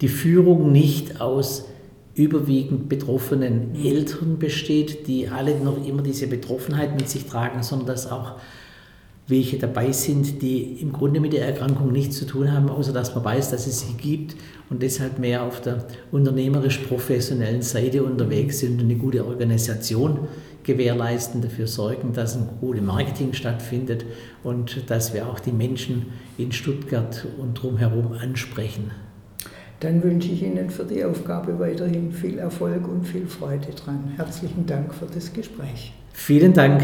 die 0.00 0.08
Führung 0.08 0.72
nicht 0.72 1.20
aus 1.20 1.64
überwiegend 2.14 2.88
betroffenen 2.88 3.74
Eltern 3.74 4.38
besteht, 4.38 5.06
die 5.06 5.28
alle 5.28 5.58
noch 5.60 5.86
immer 5.86 6.02
diese 6.02 6.26
Betroffenheit 6.26 6.96
mit 6.96 7.10
sich 7.10 7.26
tragen, 7.26 7.62
sondern 7.62 7.88
dass 7.88 8.10
auch 8.10 8.36
welche 9.28 9.58
dabei 9.58 9.90
sind, 9.92 10.40
die 10.42 10.80
im 10.80 10.92
Grunde 10.92 11.20
mit 11.20 11.32
der 11.32 11.46
Erkrankung 11.46 11.90
nichts 11.90 12.16
zu 12.16 12.26
tun 12.26 12.52
haben, 12.52 12.68
außer 12.68 12.92
dass 12.92 13.14
man 13.14 13.24
weiß, 13.24 13.50
dass 13.50 13.66
es 13.66 13.80
sie 13.80 13.94
gibt 13.94 14.36
und 14.70 14.82
deshalb 14.82 15.18
mehr 15.18 15.42
auf 15.42 15.60
der 15.60 15.84
unternehmerisch-professionellen 16.12 17.62
Seite 17.62 18.04
unterwegs 18.04 18.60
sind 18.60 18.80
und 18.80 18.90
eine 18.90 18.96
gute 18.96 19.26
Organisation 19.26 20.28
gewährleisten, 20.62 21.42
dafür 21.42 21.66
sorgen, 21.66 22.12
dass 22.12 22.36
ein 22.36 22.48
gutes 22.60 22.82
Marketing 22.82 23.32
stattfindet 23.32 24.04
und 24.42 24.90
dass 24.90 25.14
wir 25.14 25.26
auch 25.26 25.40
die 25.40 25.52
Menschen 25.52 26.06
in 26.38 26.52
Stuttgart 26.52 27.26
und 27.38 27.54
drumherum 27.54 28.12
ansprechen. 28.12 28.90
Dann 29.80 30.02
wünsche 30.02 30.32
ich 30.32 30.42
Ihnen 30.42 30.70
für 30.70 30.84
die 30.84 31.04
Aufgabe 31.04 31.58
weiterhin 31.58 32.10
viel 32.10 32.38
Erfolg 32.38 32.88
und 32.88 33.04
viel 33.04 33.26
Freude 33.26 33.72
dran. 33.72 34.12
Herzlichen 34.16 34.66
Dank 34.66 34.94
für 34.94 35.06
das 35.06 35.32
Gespräch. 35.32 35.92
Vielen 36.12 36.54
Dank. 36.54 36.82